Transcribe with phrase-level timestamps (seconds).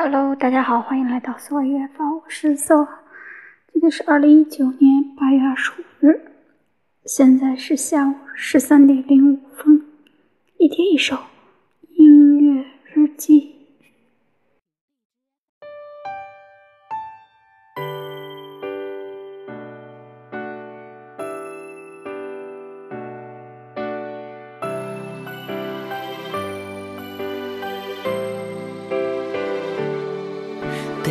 [0.00, 2.86] Hello，大家好，欢迎来到四万月方，我是四万。
[3.72, 6.20] 今天是二零一九年八月二十五日，
[7.04, 9.82] 现在是下午十三点零五分。
[10.56, 11.18] 一天一首。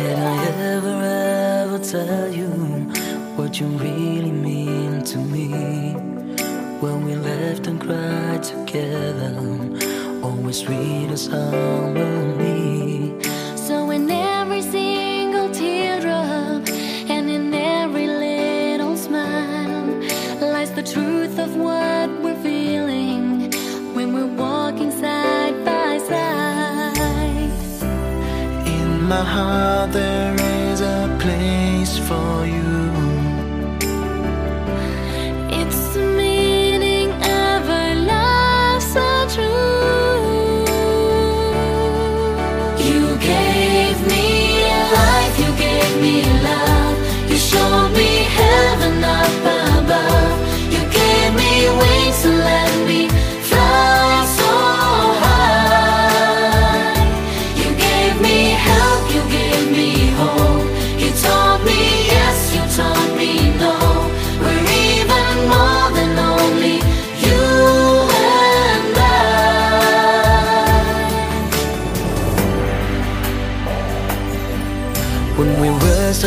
[0.08, 1.02] Did I ever,
[1.68, 2.48] ever tell you
[3.36, 5.92] what you really mean to me?
[6.80, 9.34] When we laughed and cried together,
[10.22, 11.92] always read a song
[12.38, 13.37] me.
[29.18, 32.77] my heart there is a place for you.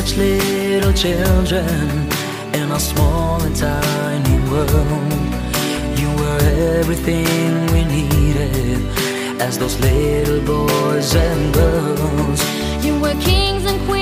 [0.01, 2.09] such little children
[2.55, 5.11] in a small and tiny world.
[5.99, 6.39] You were
[6.79, 8.79] everything we needed
[9.39, 12.41] as those little boys and girls.
[12.83, 14.00] You were kings and queens.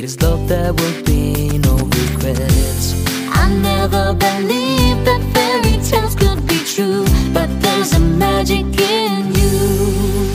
[0.00, 2.94] Sweetest love, there will be no regrets.
[3.28, 7.04] I never believed that fairy tales could be true,
[7.34, 10.29] but there's a magic in you.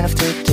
[0.00, 0.49] enough to